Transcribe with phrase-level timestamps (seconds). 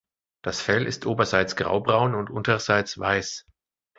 [0.41, 3.45] Das Fell ist oberseits graubraun und unterseits weiß.